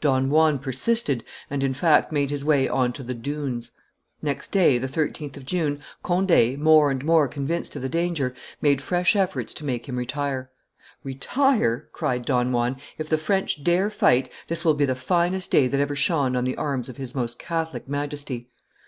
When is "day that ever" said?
15.52-15.94